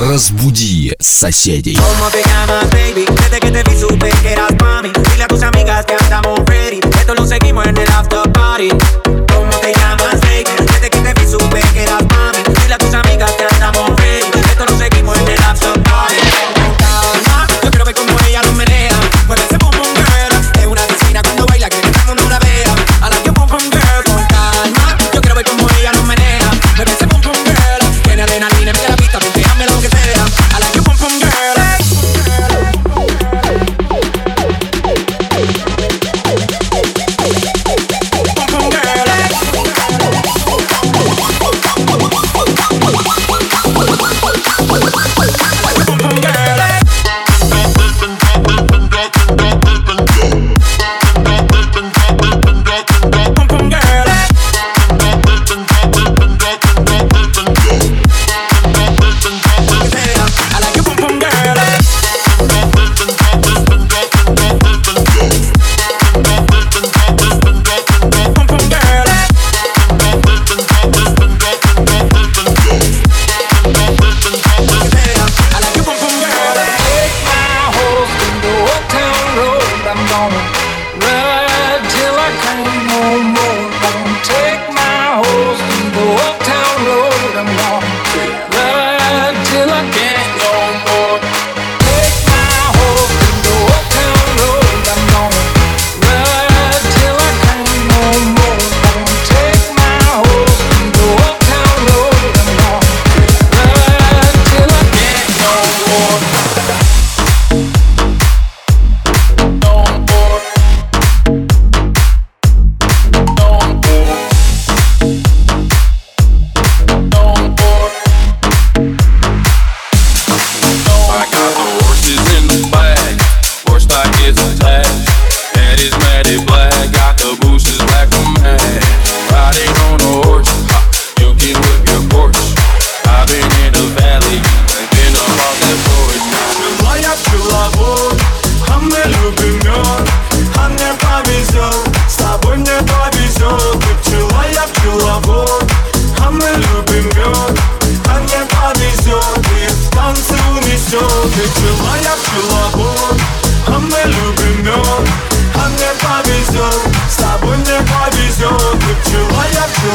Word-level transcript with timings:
Разбуди 0.00 0.94
соседей. 0.98 1.76
Como 1.76 2.10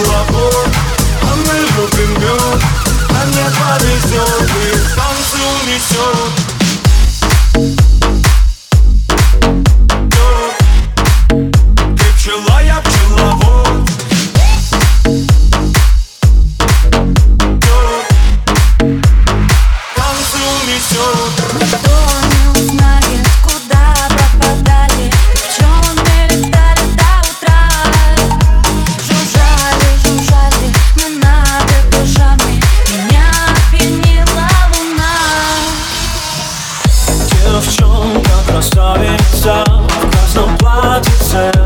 do 0.03 0.11
amor. 0.11 0.64
Stop 38.65 38.97
myself, 38.97 39.87
cause 40.11 40.35
nobody 40.35 41.11
said 41.11 41.64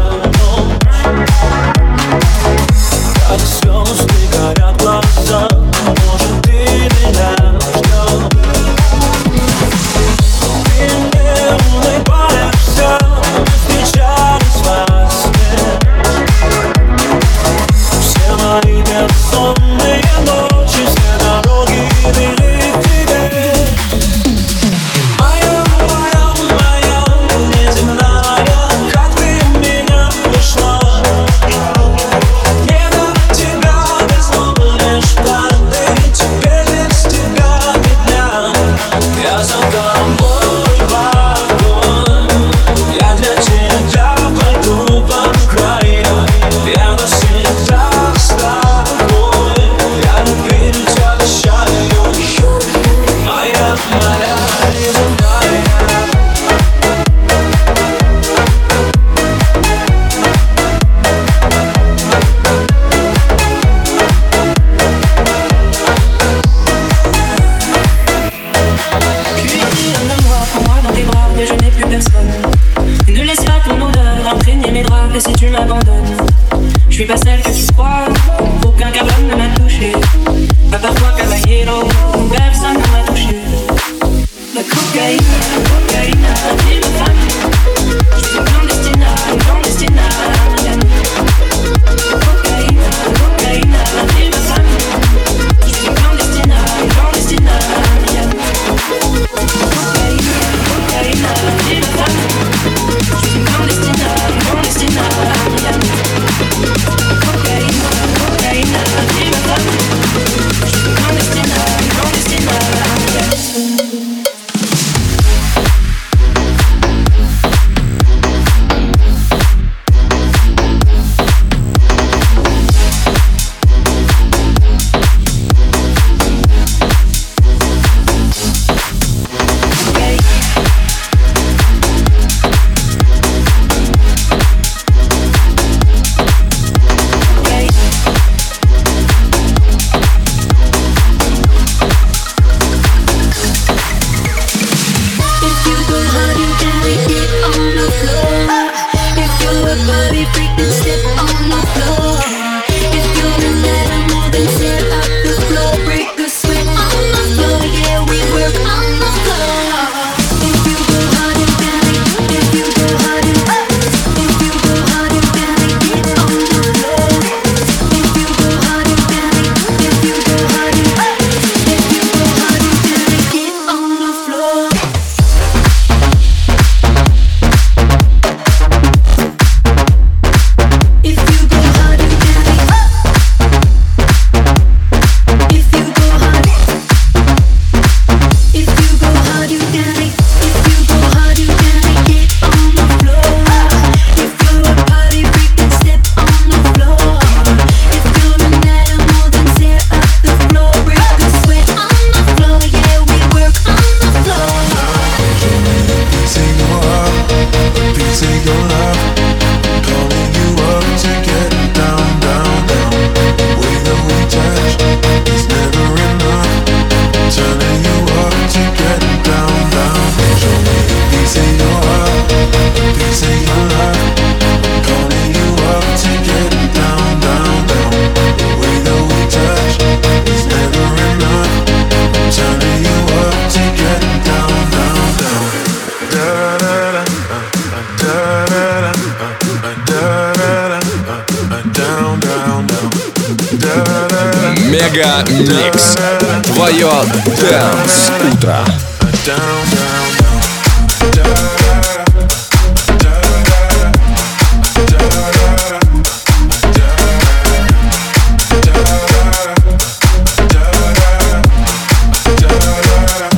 suis 77.00 77.08
pas. 77.08 77.39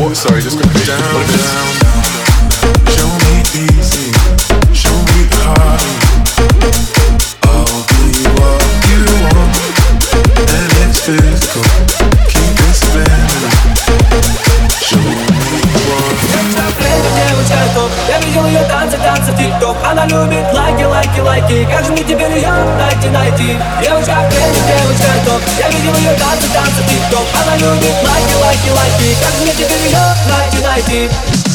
What? 0.01 0.17
Sorry, 0.17 0.41
just 0.41 0.59
gonna 0.59 0.73
be 0.73 0.83
down. 0.85 1.20
сладкий 21.51 21.65
Как 21.71 21.85
же 21.85 21.91
мне 21.91 22.03
теперь 22.03 22.31
ее 22.31 22.51
найти, 22.77 23.09
найти. 23.09 23.57
Девочка 23.81 24.11
в 24.11 24.33
тренде, 24.33 24.59
девочка 24.67 25.11
топ. 25.25 25.41
Я 25.59 25.69
видел 25.69 25.93
ее 25.95 26.13
танцы, 26.13 26.47
танцы, 26.53 26.83
тик-топ 26.89 27.27
Она 27.43 27.55
любит 27.57 27.95
лайки, 28.07 28.35
лайки, 28.41 28.69
лайки. 28.69 29.17
Как 29.21 29.33
же 29.33 29.41
мне 29.43 29.51
теперь 29.51 29.87
ее 29.87 29.99
найти, 30.29 30.63
найти. 30.63 31.50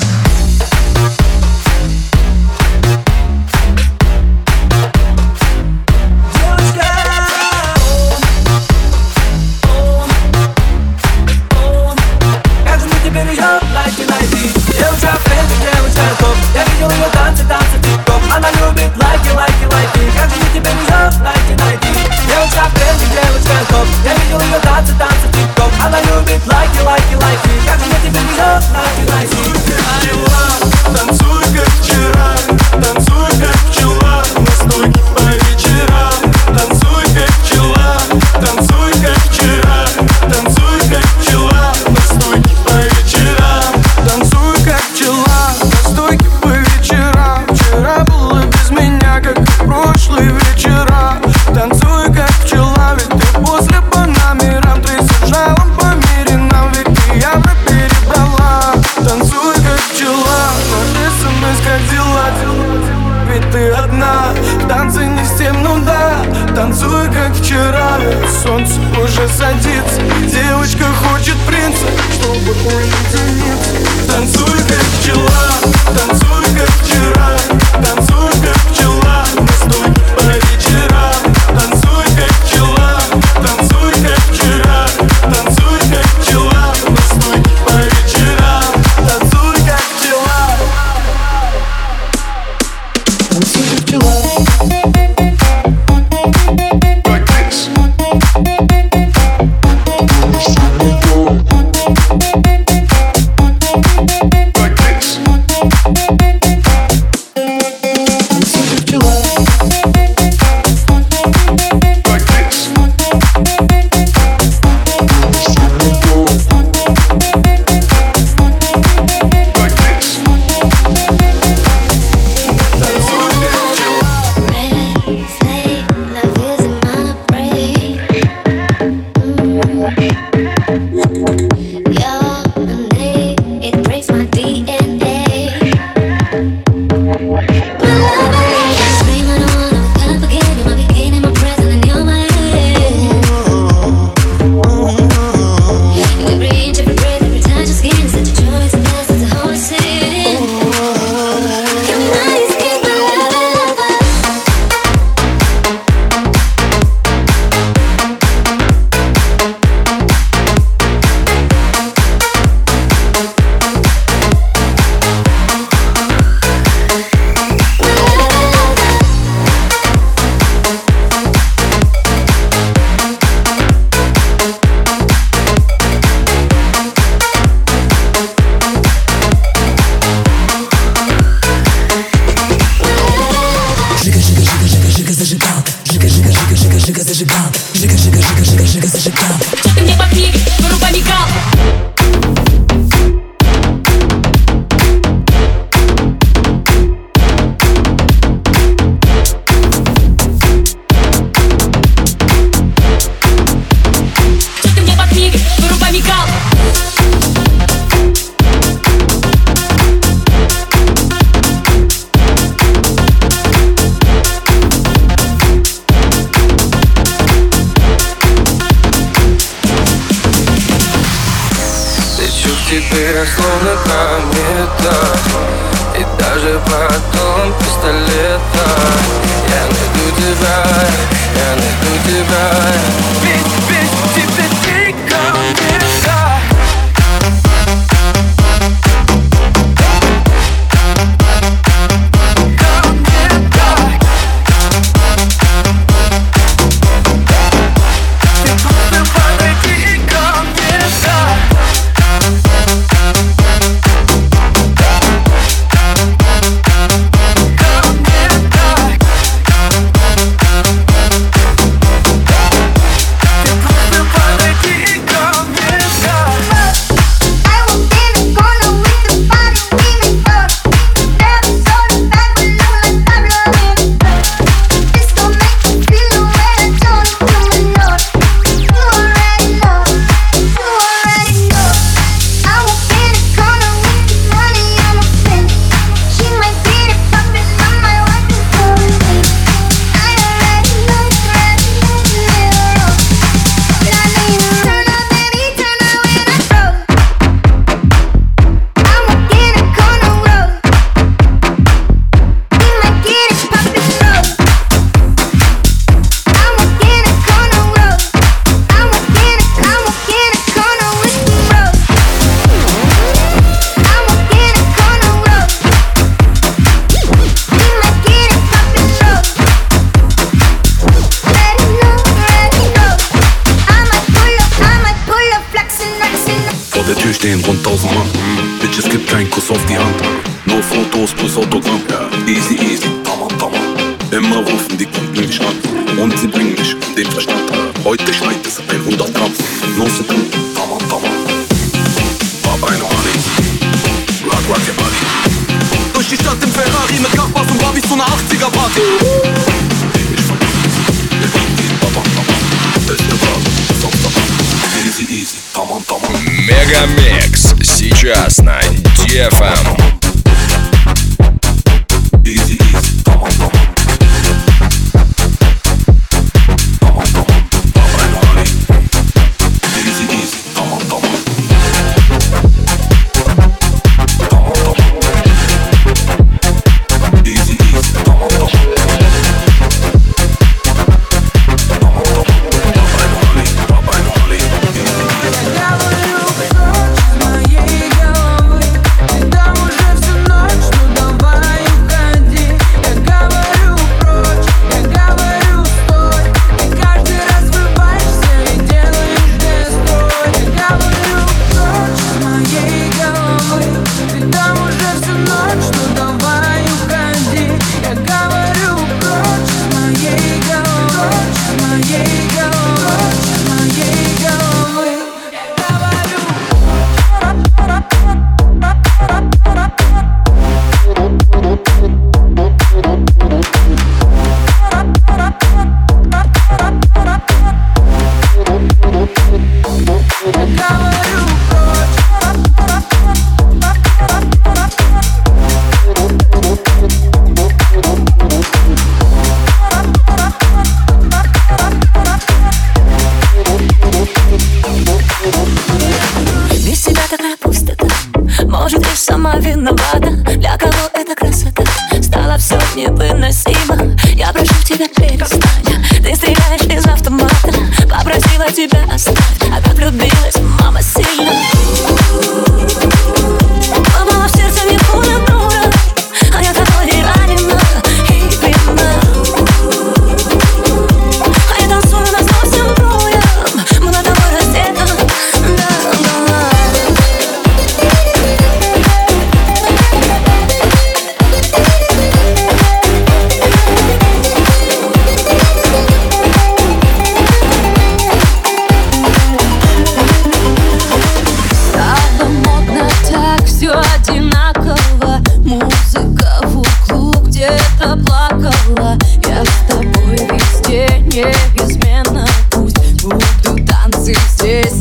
Мегамикс 356.48 357.54
сейчас 357.64 358.40
на 358.40 358.60
DFM. 359.06 359.85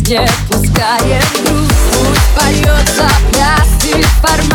не 0.07 0.27
пускаем 0.51 1.21
груз 1.45 1.69
Пусть 1.93 2.35
поется 2.35 3.09
пляс 3.31 3.85
и 3.85 4.03
формат 4.21 4.54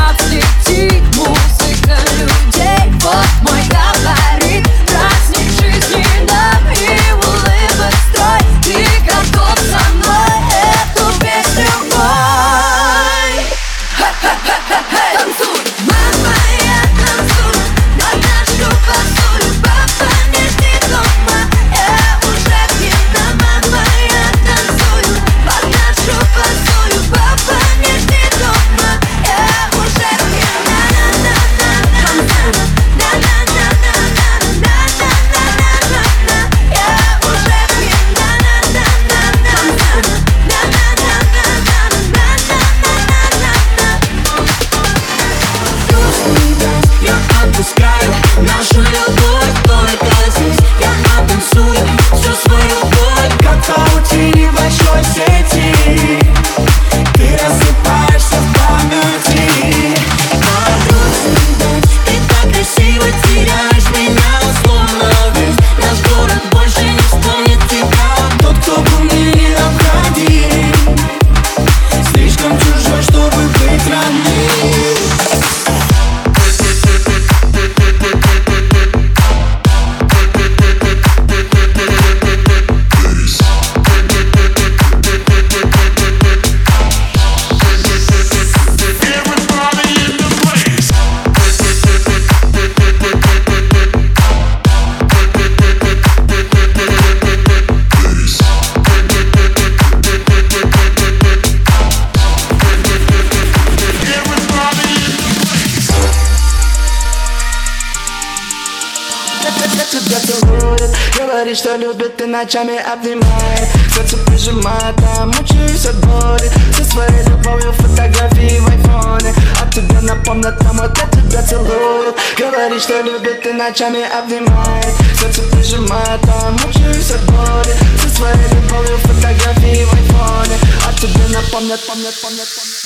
тебя 109.90 110.20
целует 110.20 110.92
Говорит, 111.18 111.58
что 111.58 111.76
любит 111.76 112.22
и 112.22 112.26
ночами 112.26 112.78
обнимает 112.78 113.68
Сердце 113.94 114.18
прижимает, 114.18 114.96
а 115.18 115.26
мучаюсь 115.26 115.86
от 115.86 115.96
боли 115.98 116.52
Со 116.76 116.84
своей 116.84 117.24
любовью 117.28 117.72
фотографии 117.74 118.60
в 118.60 118.68
айфоне 118.68 119.34
А 119.62 119.72
тебе 119.72 120.02
напомнят 120.02 120.58
там 120.60 120.78
вот 120.78 120.98
я 120.98 121.08
тебя 121.08 121.42
целует 121.44 122.16
Говорит, 122.38 122.82
что 122.82 123.02
любит 123.02 123.46
и 123.46 123.54
ночами 123.54 124.04
обнимает 124.04 124.94
Сердце 125.20 125.42
прижимает, 125.44 126.22
а 126.28 126.52
мучаюсь 126.52 127.12
от 127.12 127.24
боли 127.26 127.76
Со 128.02 128.10
своей 128.10 128.48
любовью 128.54 128.98
фотографии 129.00 129.86
в 129.86 129.94
айфоне 129.94 130.58
А 130.88 130.94
тебе 130.94 131.28
напомнят, 131.30 131.80
помнят, 131.88 132.16
помнят, 132.22 132.48
помнят 132.56 132.86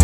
If 0.00 0.03